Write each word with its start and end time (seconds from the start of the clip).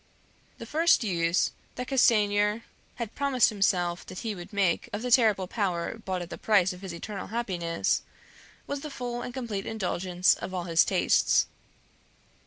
The 0.57 0.65
first 0.65 1.03
use 1.03 1.51
that 1.75 1.87
Castanier 1.89 2.63
had 2.95 3.13
promised 3.13 3.49
himself 3.49 4.03
that 4.07 4.17
he 4.21 4.33
would 4.33 4.51
make 4.51 4.89
of 4.91 5.03
the 5.03 5.11
terrible 5.11 5.45
power 5.47 5.95
bought 5.99 6.23
at 6.23 6.31
the 6.31 6.39
price 6.39 6.73
of 6.73 6.81
his 6.81 6.91
eternal 6.91 7.27
happiness, 7.27 8.01
was 8.65 8.79
the 8.79 8.89
full 8.89 9.21
and 9.21 9.31
complete 9.31 9.67
indulgence 9.67 10.33
of 10.33 10.55
all 10.55 10.63
his 10.63 10.83
tastes. 10.83 11.45